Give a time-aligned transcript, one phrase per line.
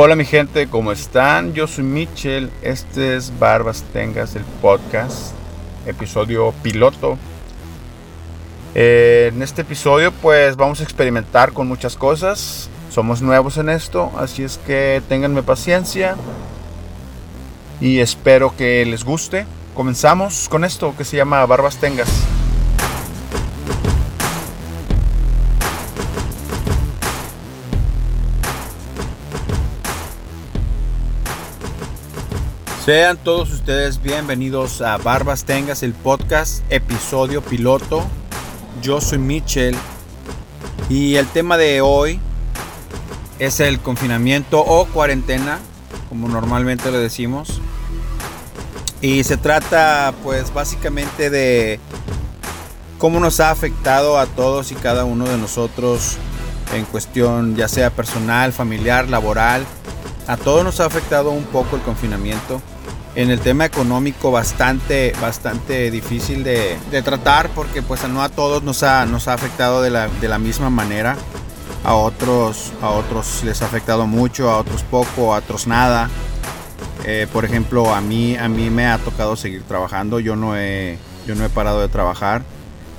[0.00, 1.54] Hola mi gente, ¿cómo están?
[1.54, 5.32] Yo soy Mitchell, este es Barbas Tengas, el podcast,
[5.86, 7.18] episodio piloto.
[8.76, 14.12] Eh, en este episodio pues vamos a experimentar con muchas cosas, somos nuevos en esto,
[14.16, 16.14] así es que ténganme paciencia
[17.80, 19.46] y espero que les guste.
[19.74, 22.37] Comenzamos con esto que se llama Barbas Tengas.
[32.88, 38.02] Sean todos ustedes bienvenidos a Barbas Tengas, el podcast, episodio piloto.
[38.80, 39.76] Yo soy Mitchell
[40.88, 42.18] y el tema de hoy
[43.38, 45.58] es el confinamiento o cuarentena,
[46.08, 47.60] como normalmente lo decimos.
[49.02, 51.80] Y se trata pues básicamente de
[52.96, 56.16] cómo nos ha afectado a todos y cada uno de nosotros
[56.74, 59.66] en cuestión ya sea personal, familiar, laboral.
[60.28, 62.60] A todos nos ha afectado un poco el confinamiento
[63.14, 68.82] en el tema económico bastante, bastante difícil de, tratar porque pues no a todos nos
[68.82, 71.16] ha, nos ha afectado de la, misma manera.
[71.82, 76.10] A otros, a otros les ha afectado mucho, a otros poco, a otros nada.
[77.06, 80.20] Eh, por ejemplo, a mí, a mí me ha tocado seguir trabajando.
[80.20, 82.42] Yo no, he, yo no he parado de trabajar.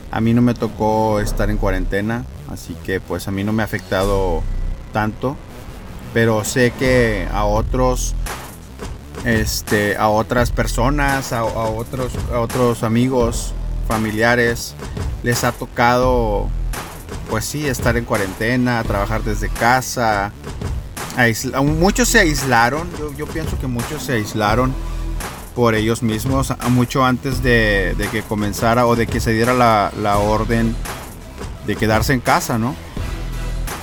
[0.09, 3.61] A mí no me tocó estar en cuarentena, así que pues a mí no me
[3.61, 4.41] ha afectado
[4.91, 5.38] tanto.
[6.13, 8.15] Pero sé que a otros
[9.25, 13.53] este, a otras personas, a, otros, otros amigos,
[13.88, 14.75] familiares,
[15.23, 16.47] les ha tocado,
[17.29, 20.31] pues sí, estar en cuarentena, trabajar desde casa.
[21.63, 24.73] muchos se aislaron, yo, pienso que muchos se aislaron
[25.55, 30.17] por ellos mismos, mucho antes de, que comenzara o de que se diera la, la
[30.17, 30.75] orden
[31.67, 32.73] de quedarse en casa, ¿no?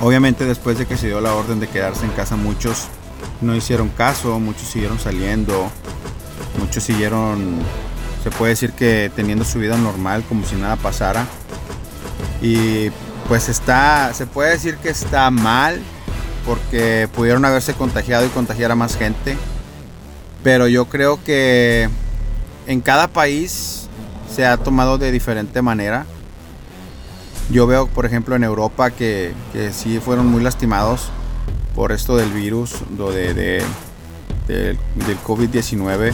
[0.01, 2.89] Obviamente después de que se dio la orden de quedarse en casa, muchos
[3.41, 5.71] no hicieron caso, muchos siguieron saliendo,
[6.59, 7.59] muchos siguieron,
[8.23, 11.27] se puede decir que teniendo su vida normal como si nada pasara.
[12.43, 12.91] Y
[13.29, 15.81] pues está, se puede decir que está mal
[16.45, 19.37] porque pudieron haberse contagiado y contagiar a más gente.
[20.45, 21.89] Pero yo creo que
[22.67, 23.89] en cada país
[24.33, 26.07] se ha tomado de diferente manera.
[27.51, 31.11] Yo veo, por ejemplo, en Europa que, que sí fueron muy lastimados
[31.77, 33.63] por esto del virus, de, de,
[34.47, 36.13] del COVID-19.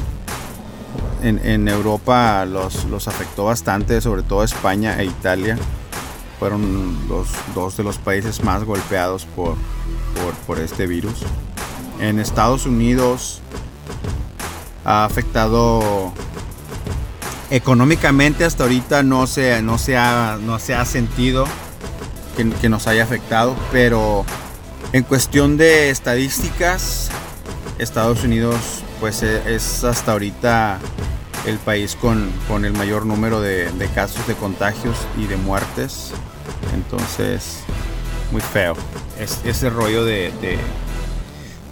[1.23, 5.57] En, Europa los, los afectó bastante, sobre todo España e Italia.
[6.41, 9.55] Fueron los dos de los países más golpeados por,
[10.49, 11.23] por, este virus.
[12.01, 13.41] En Estados Unidos
[14.85, 16.13] ha afectado
[17.53, 21.45] económicamente hasta ahorita no se, no se, ha, no se ha sentido
[22.35, 24.25] que, nos haya afectado, pero
[24.95, 27.11] en cuestión de estadísticas,
[27.79, 28.57] Estados Unidos
[29.01, 30.79] pues e, es hasta ahorita
[31.45, 32.33] el país con,
[32.65, 36.13] el mayor número de, casos de contagios y de muertes.
[36.75, 37.59] Entonces,
[38.31, 38.75] muy feo.
[39.21, 40.33] Es, ese rollo de,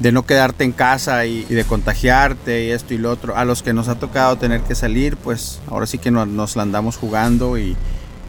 [0.01, 3.37] no quedarte en casa y, de contagiarte y esto y lo otro.
[3.37, 6.57] A los que nos ha tocado tener que salir, pues ahora sí que nos, nos
[6.57, 7.77] la andamos jugando y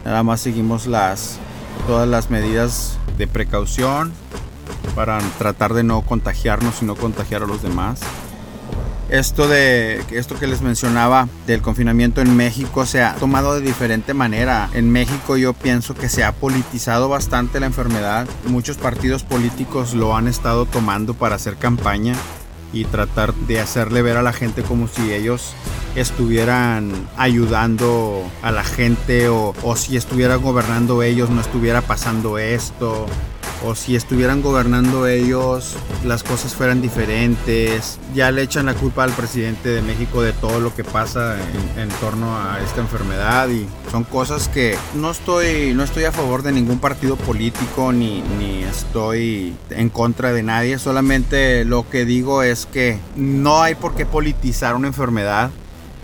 [0.04, 1.38] nada más seguimos las,
[1.88, 4.12] todas las medidas de precaución
[4.96, 8.02] para tratar de no contagiarnos y no contagiar a los demás.
[9.12, 14.14] Esto de esto que les mencionaba del confinamiento en México se ha tomado de diferente
[14.14, 14.70] manera.
[14.74, 18.26] En México yo pienso que se ha politizado bastante la enfermedad.
[18.46, 22.16] Muchos partidos políticos lo han estado tomando para hacer campaña
[22.72, 25.56] y tratar de hacerle ver a la gente como si ellos
[25.98, 33.08] estuvieran ayudando a la gente o, o si estuvieran gobernando ellos no estuviera pasando esto
[33.64, 38.00] o si estuvieran gobernando ellos las cosas fueran diferentes.
[38.14, 41.38] Ya le echan la culpa al presidente de México de todo lo que pasa
[41.78, 46.42] en, torno a esta enfermedad y son cosas que no estoy, no estoy a favor
[46.44, 50.80] de ningún partido político ni, ni estoy en contra de nadie.
[50.80, 55.52] Solamente lo que digo es que no hay por qué politizar una enfermedad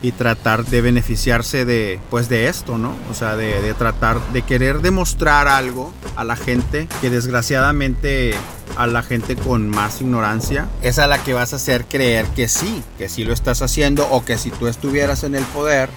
[0.01, 2.95] y tratar de beneficiarse de pues de esto, ¿no?
[3.09, 8.33] O sea, de, tratar de querer demostrar algo a la gente que desgraciadamente
[8.75, 12.47] a la gente con más ignorancia es a la que vas a hacer creer que
[12.47, 15.89] sí, que sí lo estás haciendo o que si tú estuvieras en el poder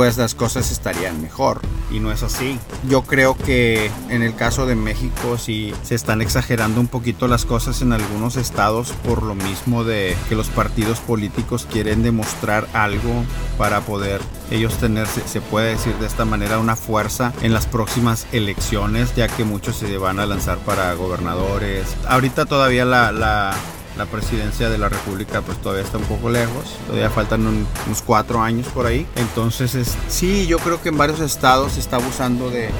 [0.00, 1.60] pues las cosas estarían mejor.
[1.90, 2.58] Y no es así.
[2.88, 7.44] Yo creo que en el caso de México sí se están exagerando un poquito las
[7.44, 13.12] cosas en algunos estados por lo mismo de que los partidos políticos quieren demostrar algo
[13.58, 18.26] para poder ellos tener, se, puede decir de esta manera, una fuerza en las próximas
[18.32, 21.94] elecciones, ya que muchos se van a lanzar para gobernadores.
[22.08, 23.54] Ahorita todavía la, la
[24.00, 28.40] la presidencia de la República pues todavía está un poco lejos, todavía faltan unos cuatro
[28.40, 29.06] años por ahí.
[29.16, 32.70] Entonces es, sí, yo creo que en varios estados se está abusando de,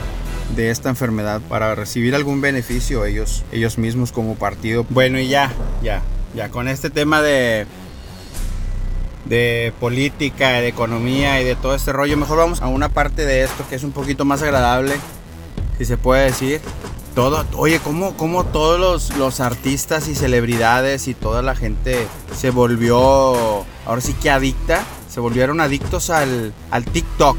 [0.57, 4.87] de esta enfermedad para recibir algún beneficio ellos, ellos mismos como partido.
[4.89, 5.53] Bueno y ya,
[5.83, 6.01] ya,
[6.35, 7.67] ya con este tema de
[9.27, 13.43] de política, de economía y de todo este rollo, mejor vamos a una parte de
[13.43, 14.95] esto que es un poquito más agradable,
[15.77, 16.63] si se puede decir
[17.15, 22.51] todo, oye, ¿cómo, cómo todos los, los, artistas y celebridades y toda la gente se
[22.51, 27.37] volvió, ahora sí que adicta, se volvieron adictos al, al TikTok.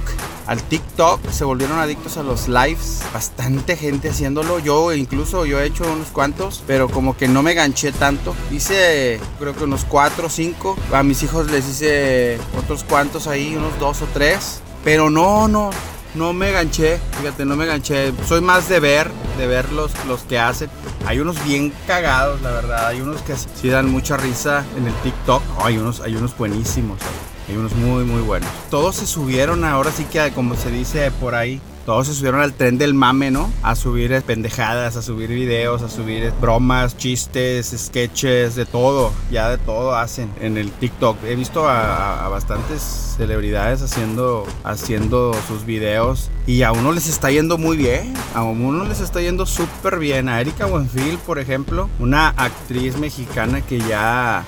[0.47, 3.03] Al TikTok se volvieron adictos a los lives.
[3.13, 4.59] Bastante gente haciéndolo.
[4.59, 8.35] Yo incluso yo he hecho unos cuantos, pero como que no me ganché tanto.
[8.51, 10.75] Hice creo que unos cuatro o cinco.
[10.91, 14.61] A mis hijos les hice otros cuantos ahí, unos dos o tres.
[14.83, 15.69] Pero no, no,
[16.15, 18.13] no me ganché, fíjate, no me ganché.
[18.27, 20.69] Soy más de ver, de ver los, los que hacen.
[21.05, 22.87] Hay unos bien cagados, la verdad.
[22.87, 25.41] Hay unos que sí dan mucha risa en el TikTok.
[25.63, 26.99] hay, unos, hay unos buenísimos.
[27.47, 28.49] Hay unos muy, muy buenos.
[28.69, 32.53] Todos se subieron ahora sí que, como se dice por ahí, todos se subieron al
[32.53, 33.51] tren del mame, ¿no?
[33.63, 39.57] A subir pendejadas, a subir videos, a subir bromas, chistes, sketches, de todo, ya de
[39.57, 41.17] todo hacen en el TikTok.
[41.25, 47.57] He visto a, bastantes celebridades haciendo, haciendo sus videos y a uno les está yendo
[47.57, 50.29] muy bien, a uno les está yendo súper bien.
[50.29, 54.45] A Erika Buenfil, por ejemplo, una actriz mexicana que ya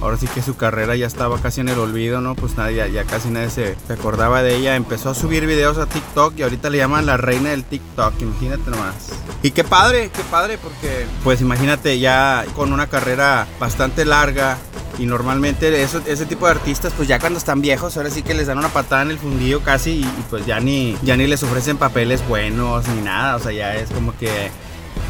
[0.00, 2.34] ahora sí que su carrera ya estaba casi en el olvido, ¿no?
[2.34, 4.76] Pues nadie, ya, casi nadie se, acordaba de ella.
[4.76, 8.70] Empezó a subir videos a TikTok y ahorita le llaman la reina del TikTok, imagínate
[8.70, 8.94] nomás.
[9.42, 14.58] Y qué padre, qué padre, porque pues imagínate ya con una carrera bastante larga,
[14.98, 18.46] y normalmente ese tipo de artistas, pues ya cuando están viejos, ahora sí que les
[18.46, 21.42] dan una patada en el fundillo casi y, y, pues ya ni, ya ni les
[21.42, 23.36] ofrecen papeles buenos ni nada.
[23.36, 24.50] O sea, ya es como que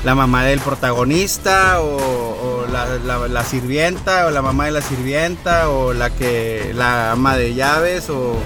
[0.05, 6.11] la mamá del protagonista o, la, sirvienta o la mamá de la sirvienta o la
[6.11, 8.37] que la ama de llaves o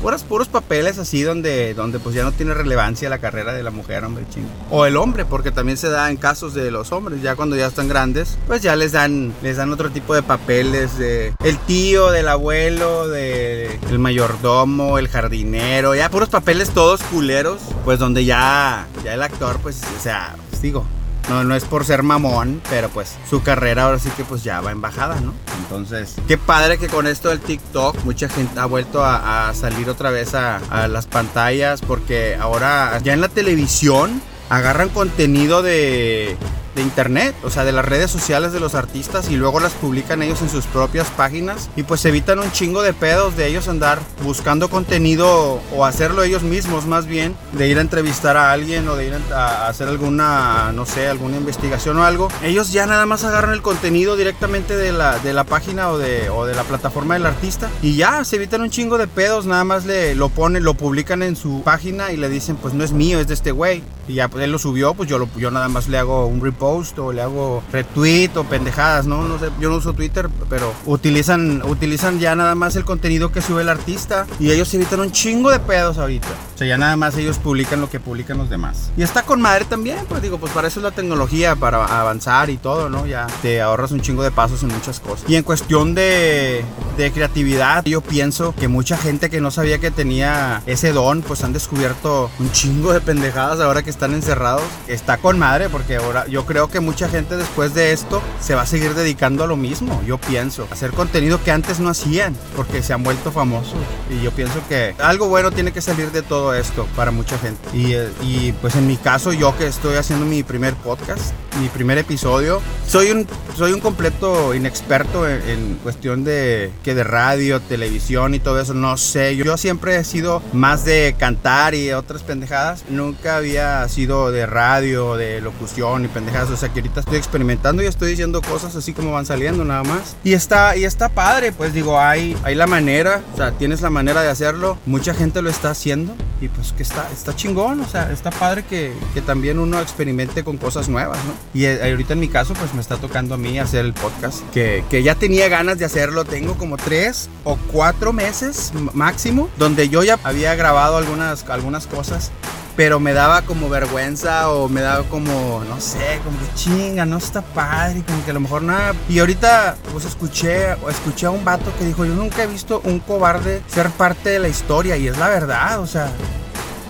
[0.00, 3.70] puros, puros papeles así donde, donde pues ya no tiene relevancia la carrera de la
[3.70, 4.48] mujer, hombre, chingo.
[4.70, 7.66] O el hombre, porque también se da en casos de los hombres, ya cuando ya
[7.66, 12.10] están grandes, pues ya les dan, les dan otro tipo de papeles de el tío,
[12.10, 18.86] del abuelo, de el mayordomo, el jardinero, ya puros papeles todos culeros, pues donde ya,
[19.04, 20.86] ya el actor, pues, o sea, pues digo,
[21.28, 24.60] no, no es por ser mamón, pero pues su carrera ahora sí que pues ya
[24.60, 25.34] va en bajada, ¿no?
[25.62, 30.10] Entonces, qué padre que con esto del TikTok mucha gente ha vuelto a, salir otra
[30.10, 36.36] vez a, a las pantallas porque ahora ya en la televisión agarran contenido de
[36.74, 40.22] de internet, o sea, de las redes sociales de los artistas y luego las publican
[40.22, 43.98] ellos en sus propias páginas y pues evitan un chingo de pedos de ellos andar
[44.22, 48.96] buscando contenido o hacerlo ellos mismos más bien, de ir a entrevistar a alguien o
[48.96, 52.28] de ir a hacer alguna, no sé, alguna investigación o algo.
[52.42, 56.30] Ellos ya nada más agarran el contenido directamente de la, de la página o de,
[56.30, 59.64] o de la plataforma del artista y ya se evitan un chingo de pedos, nada
[59.64, 62.92] más le lo ponen, lo publican en su página y le dicen pues no es
[62.92, 63.82] mío, es de este güey.
[64.08, 66.40] Y ya pues, él lo subió, pues yo, lo, yo nada más le hago un
[66.40, 69.28] repost o le hago retweet o pendejadas, ¿no?
[69.28, 73.42] No sé, yo no uso Twitter, pero utilizan, utilizan ya nada más el contenido que
[73.42, 76.28] sube el artista y ellos evitan un chingo de pedos ahorita.
[76.54, 78.90] O sea, ya nada más ellos publican lo que publican los demás.
[78.96, 82.50] Y está con madre también, pues digo, pues para eso es la tecnología, para avanzar
[82.50, 83.06] y todo, ¿no?
[83.06, 85.28] Ya te ahorras un chingo de pasos en muchas cosas.
[85.28, 86.64] Y en cuestión de,
[86.96, 91.44] de creatividad, yo pienso que mucha gente que no sabía que tenía ese don, pues
[91.44, 94.62] han descubierto un chingo de pendejadas ahora que están encerrados.
[94.86, 98.62] Está con madre porque ahora yo creo que mucha gente después de esto se va
[98.62, 100.68] a seguir dedicando a lo mismo, yo pienso.
[100.70, 103.74] Hacer contenido que antes no hacían, porque se han vuelto famosos.
[104.08, 107.60] Y yo pienso que algo bueno tiene que salir de todo esto para mucha gente.
[107.76, 111.68] Y, eh, y pues en mi caso, yo que estoy haciendo mi primer podcast, mi
[111.68, 113.26] primer episodio, soy un,
[113.56, 118.96] soy un completo inexperto en, cuestión de que de radio, televisión y todo eso, no
[118.96, 119.36] sé.
[119.36, 122.84] Yo, yo siempre he sido más de cantar y otras pendejadas.
[122.88, 126.50] Nunca había sido de radio, de locución y pendejadas.
[126.50, 129.82] O sea, que ahorita estoy experimentando y estoy diciendo cosas así como van saliendo nada
[129.82, 130.16] más.
[130.24, 133.90] Y está, y está padre, pues digo, hay, hay la manera, o sea, tienes la
[133.90, 134.78] manera de hacerlo.
[134.86, 138.64] Mucha gente lo está haciendo y pues que está, está chingón, o sea, está padre
[138.64, 141.32] que, que también uno experimente con cosas nuevas, ¿no?
[141.54, 144.42] Y eh, ahorita en mi caso, pues me está tocando a mí hacer el podcast,
[144.50, 149.88] que, que ya tenía ganas de hacerlo, tengo como tres o cuatro meses máximo, donde
[149.88, 152.30] yo ya había grabado algunas, algunas cosas
[152.78, 157.16] pero me daba como vergüenza o me daba como, no sé, como que chinga, no
[157.16, 158.94] está padre, como que a lo mejor nada.
[159.08, 163.00] Y ahorita pues escuché, escuché a un vato que dijo, yo nunca he visto un
[163.00, 166.08] cobarde ser parte de la historia y es la verdad, o sea,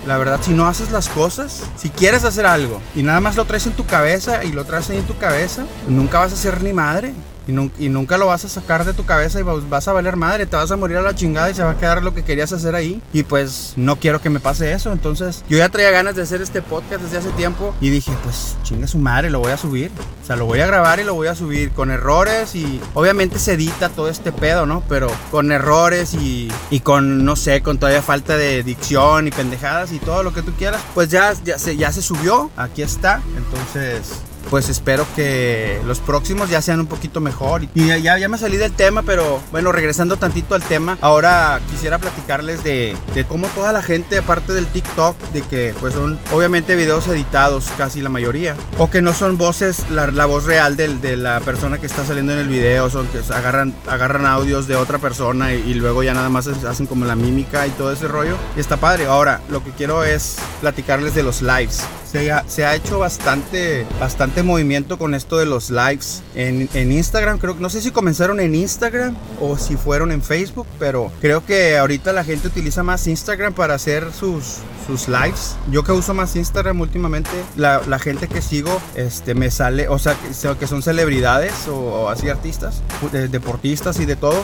[0.06, 3.46] la verdad, si no haces las cosas, si quieres hacer algo y nada más lo
[3.46, 6.62] traes en tu cabeza y lo traes ahí en tu cabeza, nunca vas a ser
[6.62, 7.14] ni madre.
[7.48, 10.54] Y, nunca lo vas a sacar de tu cabeza y vas a valer madre, te
[10.54, 12.74] vas a morir a la chingada y se va a quedar lo que querías hacer
[12.74, 13.00] ahí.
[13.14, 14.92] Y pues no quiero que me pase eso.
[14.92, 18.56] Entonces yo ya traía ganas de hacer este podcast desde hace tiempo y dije, pues
[18.62, 19.90] chinga su madre, lo voy a subir.
[20.22, 23.38] O sea, lo voy a grabar y lo voy a subir con errores y obviamente
[23.38, 24.82] se edita todo este pedo, ¿no?
[24.86, 29.92] Pero con errores y, y con, no sé, con todavía falta de dicción y pendejadas
[29.92, 33.22] y todo lo que tú quieras, pues ya, ya, se, ya se subió, aquí está.
[33.36, 37.64] Entonces pues espero que los próximos ya sean un poquito mejor.
[37.74, 41.98] Y ya, ya me salí del tema, pero bueno, regresando tantito al tema, ahora quisiera
[41.98, 46.76] platicarles de, de cómo toda la gente, aparte del TikTok, de que pues son obviamente
[46.76, 51.16] videos editados, casi la mayoría, o que no son voces, la, voz real de, de,
[51.16, 54.98] la persona que está saliendo en el video, son que agarran, agarran audios de otra
[54.98, 58.36] persona y, y luego ya nada más hacen como la mímica y todo ese rollo.
[58.56, 59.06] Y está padre.
[59.06, 61.82] Ahora, lo que quiero es platicarles de los lives.
[62.10, 67.38] Se ha, hecho bastante, bastante movimiento con esto de los lives en, en, Instagram.
[67.38, 71.76] Creo no sé si comenzaron en Instagram o si fueron en Facebook, pero creo que
[71.76, 75.56] ahorita la gente utiliza más Instagram para hacer sus, sus lives.
[75.70, 80.16] Yo que uso más Instagram últimamente, la, gente que sigo este, me sale, o sea,
[80.58, 82.82] que son celebridades o, así artistas,
[83.30, 84.42] deportistas y de todo.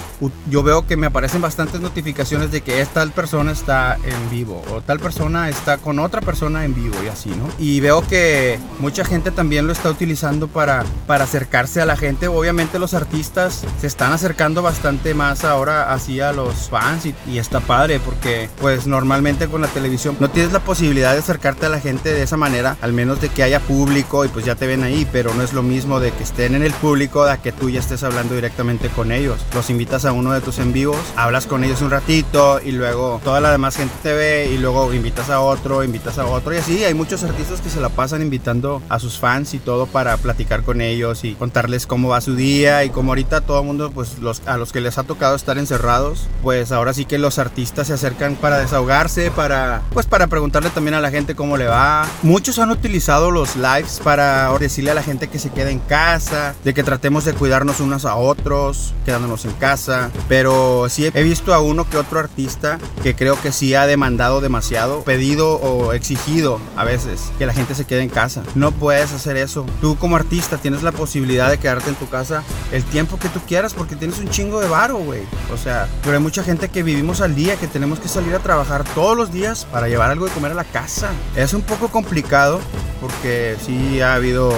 [0.50, 4.82] Yo veo que me aparecen bastantes notificaciones de que tal persona está en vivo o
[4.82, 7.48] tal persona está con otra persona en vivo y así, ¿no?
[7.58, 12.28] Y veo que mucha gente también lo está utilizando para, para acercarse a la gente.
[12.28, 17.60] Obviamente los artistas se están acercando bastante más ahora así a los fans y, está
[17.60, 21.80] padre porque pues normalmente con la televisión no tienes la posibilidad de acercarte a la
[21.80, 24.82] gente de esa manera, al menos de que haya público y pues ya te ven
[24.82, 27.70] ahí, pero no es lo mismo de que estén en el público a que tú
[27.70, 29.44] ya estés hablando directamente con ellos.
[29.52, 33.20] Los invitas a uno de tus en vivos, hablas con ellos un ratito y luego
[33.24, 36.58] toda la demás gente te ve y luego invitas a otro, invitas a otro y
[36.58, 40.16] así hay muchos artistas que se la pasan invitando a sus fans y todo para
[40.16, 43.90] platicar con ellos y contarles cómo va su día y como ahorita todo el mundo,
[43.90, 47.38] pues los, a los que les ha tocado estar encerrados, pues ahora sí que los
[47.38, 51.66] artistas se acercan para desahogarse, para pues para preguntarle también a la gente cómo le
[51.66, 52.06] va.
[52.22, 56.54] Muchos han utilizado los lives para decirle a la gente que se quede en casa,
[56.64, 61.52] de que tratemos de cuidarnos unos a otros, quedándonos en casa, pero sí he visto
[61.52, 66.58] a uno que otro artista que creo que sí ha demandado demasiado, pedido o exigido
[66.76, 68.42] a veces que la gente se quede en casa.
[68.54, 72.42] No puedes hacer eso Tú como artista tienes la posibilidad de quedarte en tu casa
[72.72, 75.22] el tiempo que tú quieras porque tienes un chingo de varo, güey.
[75.52, 78.38] O sea, pero hay mucha gente que vivimos al día, que tenemos que salir a
[78.38, 81.10] trabajar todos los días para llevar algo de comer a la casa.
[81.36, 82.60] Es un poco complicado
[83.00, 84.52] porque sí ha habido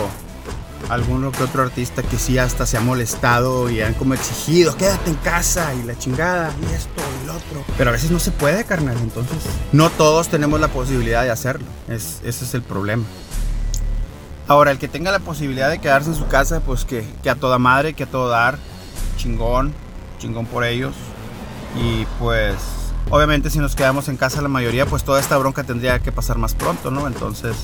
[0.89, 5.11] alguno que otro artista que sí hasta se ha molestado y han como exigido, quédate
[5.11, 7.03] en casa y la chingada y esto
[7.37, 7.65] otro.
[7.79, 8.97] Pero a veces no se puede, carnal.
[8.99, 9.39] Entonces,
[9.73, 11.67] no todos tenemos la posibilidad de hacerlo.
[11.89, 13.05] Es, ese es el problema.
[14.49, 17.35] Ahora, el que tenga la posibilidad de quedarse en su casa, pues que, que a
[17.35, 18.59] toda madre, que a todo dar,
[19.17, 19.73] chingón,
[20.19, 20.95] chingón por ellos.
[21.77, 22.55] Y pues,
[23.11, 26.39] obviamente si nos quedamos en casa la mayoría, pues toda esta bronca tendría que pasar
[26.39, 27.07] más pronto, ¿no?
[27.07, 27.57] Entonces,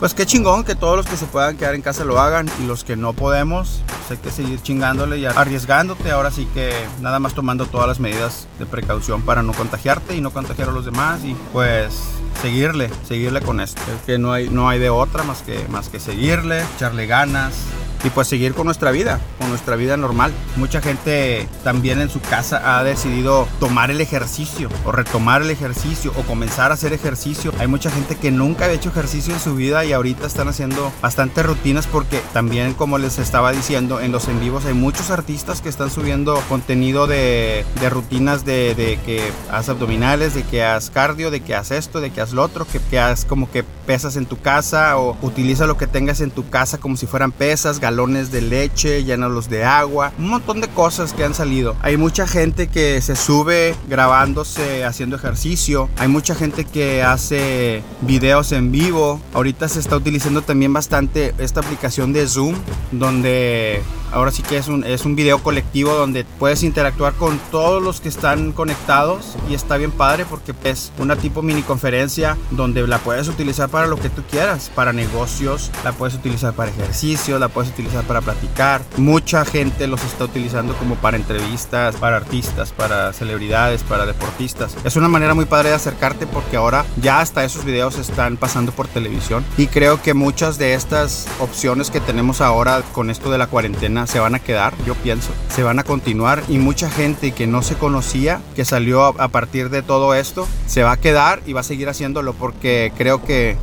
[0.00, 2.66] pues qué chingón que todos los que se puedan quedar en casa lo hagan y
[2.66, 6.10] los que no podemos, pues hay que seguir chingándole y arriesgándote.
[6.10, 10.22] Ahora sí que nada más tomando todas las medidas de precaución para no contagiarte y
[10.22, 12.00] no contagiar a los demás y pues
[12.40, 13.82] seguirle, seguirle con esto.
[13.94, 17.52] Es que no hay, no hay de otra más que, más que seguirle, echarle ganas,
[18.04, 20.32] y pues seguir con nuestra vida, con nuestra vida normal.
[20.56, 26.12] Mucha gente también en su casa ha decidido tomar el ejercicio o retomar el ejercicio
[26.16, 27.52] o comenzar a hacer ejercicio.
[27.58, 30.92] Hay mucha gente que nunca ha hecho ejercicio en su vida y ahorita están haciendo
[31.02, 35.60] bastantes rutinas porque también como les estaba diciendo en los en vivos hay muchos artistas
[35.60, 40.90] que están subiendo contenido de, de rutinas de, de, que haz abdominales, de que haz
[40.90, 43.62] cardio, de que haz esto, de que haz lo otro, que, que haz como que
[43.62, 47.32] pesas en tu casa o utiliza lo que tengas en tu casa como si fueran
[47.32, 51.74] pesas, galones de leche, llénalos de agua, un montón de cosas que han salido.
[51.82, 58.52] Hay mucha gente que se sube grabándose haciendo ejercicio, hay mucha gente que hace videos
[58.52, 59.20] en vivo.
[59.34, 62.54] Ahorita se está utilizando también bastante esta aplicación de Zoom,
[62.92, 63.82] donde
[64.12, 68.00] ahora sí que es un, es un video colectivo donde puedes interactuar con todos los
[68.00, 72.98] que están conectados y está bien padre porque es una tipo mini conferencia donde la
[72.98, 77.48] puedes utilizar para lo que tú quieras, para negocios, la puedes utilizar para ejercicio, la
[77.48, 78.82] puedes utilizar para platicar.
[78.96, 84.76] Mucha gente los está utilizando como para entrevistas, para artistas, para celebridades, para deportistas.
[84.84, 88.72] Es una manera muy padre de acercarte porque ahora ya hasta esos videos están pasando
[88.72, 93.38] por televisión y creo que muchas de estas opciones que tenemos ahora con esto de
[93.38, 97.32] la cuarentena se van a quedar, yo pienso, se van a continuar y mucha gente
[97.32, 101.42] que no se conocía, que salió a partir de todo esto, se va a quedar
[101.46, 103.56] y va a seguir haciéndolo porque creo que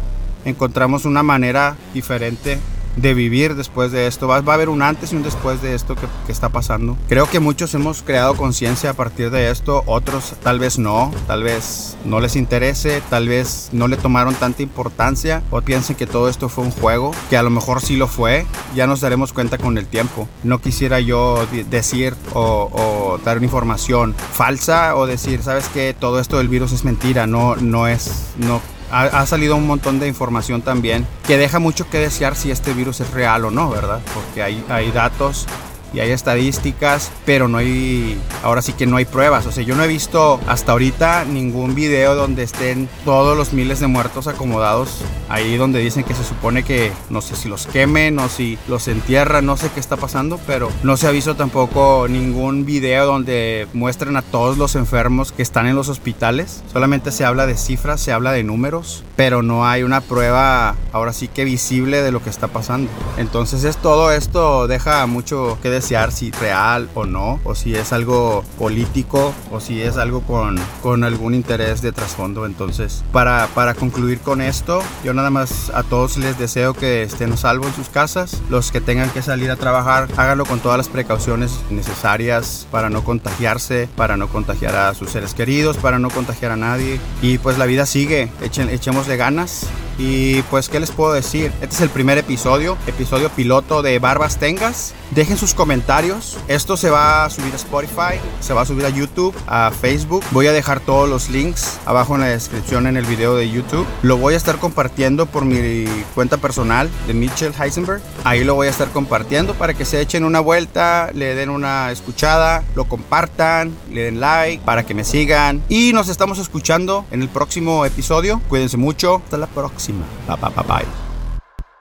[0.46, 2.60] encontramos una manera diferente
[2.98, 4.28] de vivir después de esto.
[4.28, 6.98] Va, va, a haber un antes y un después de esto que, que está pasando.
[7.08, 11.44] Creo que muchos hemos creado conciencia a partir de esto, otros tal vez no, tal
[11.44, 16.30] vez no les interese, tal vez no le tomaron tanta importancia o piensen que todo
[16.30, 19.58] esto fue un juego, que a lo mejor sí lo fue, ya nos daremos cuenta
[19.58, 20.28] con el tiempo.
[20.44, 26.38] No quisiera yo decir o, dar una información falsa o decir, sabes que todo esto
[26.38, 31.06] del virus es mentira, no, no es, no ha, salido un montón de información también
[31.26, 34.00] que deja mucho que desear si este virus es real o no, ¿verdad?
[34.14, 35.48] Porque hay, hay datos
[35.94, 39.46] y hay estadísticas, pero no hay, ahora sí que no hay pruebas.
[39.46, 43.80] O sea, yo no he visto hasta ahorita ningún video donde estén todos los miles
[43.80, 48.20] de muertos acomodados ahí donde dicen que se supone que no sé si los quemen
[48.20, 52.08] o si los entierran, no sé qué está pasando, pero no se ha visto tampoco
[52.10, 56.64] ningún video donde muestren a todos los enfermos que están en los hospitales.
[56.72, 61.14] Solamente se habla de cifras, se habla de números, pero no hay una prueba ahora
[61.14, 62.90] sí que visible de lo que está pasando.
[63.18, 67.94] Entonces es todo esto deja mucho que desear si real o no, o si es
[67.94, 72.46] algo político o si es algo con, con algún interés de trasfondo.
[72.46, 77.32] Entonces, para, para concluir con esto, yo nada más a todos les deseo que estén
[77.32, 78.42] a salvo en sus casas.
[78.50, 83.06] Los que tengan que salir a trabajar, háganlo con todas las precauciones necesarias para no
[83.06, 87.00] contagiarse, para no contagiar a sus seres queridos, para no contagiar a nadie.
[87.22, 89.68] Y pues la vida sigue, Echen, echemos de ganas
[89.98, 91.52] y pues, ¿qué les puedo decir?
[91.62, 94.94] Este es el primer episodio, episodio piloto de Barbas Tengas.
[95.12, 96.38] Dejen sus comentarios.
[96.48, 100.24] Esto se va a subir a Spotify, se va a subir a YouTube, a Facebook.
[100.32, 103.88] Voy a dejar todos los links abajo en la descripción en el video de YouTube.
[104.02, 108.02] Lo voy a estar compartiendo por mi cuenta personal de Mitchell Heisenberg.
[108.24, 111.92] Ahí lo voy a estar compartiendo para que se echen una vuelta, le den una
[111.92, 115.64] escuchada, lo compartan, le den like para que me sigan.
[115.70, 118.42] Y nos estamos escuchando en el próximo episodio.
[118.50, 119.22] Cuídense mucho.
[119.24, 119.48] Hasta la
[119.88, 121.07] 行吧拜拜拜拜。